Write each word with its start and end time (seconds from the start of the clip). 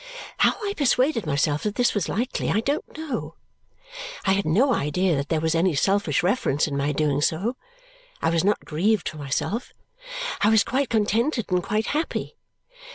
How 0.37 0.53
I 0.67 0.73
persuaded 0.75 1.27
myself 1.27 1.61
that 1.61 1.75
this 1.75 1.93
was 1.93 2.09
likely, 2.09 2.49
I 2.49 2.59
don't 2.61 2.97
know. 2.97 3.35
I 4.25 4.31
had 4.33 4.45
no 4.47 4.73
idea 4.73 5.15
that 5.15 5.29
there 5.29 5.39
was 5.39 5.53
any 5.53 5.75
selfish 5.75 6.23
reference 6.23 6.67
in 6.67 6.75
my 6.75 6.91
doing 6.91 7.21
so. 7.21 7.55
I 8.19 8.31
was 8.31 8.43
not 8.43 8.65
grieved 8.65 9.07
for 9.09 9.17
myself: 9.17 9.73
I 10.41 10.49
was 10.49 10.63
quite 10.63 10.89
contented 10.89 11.51
and 11.51 11.61
quite 11.61 11.85
happy. 11.85 12.35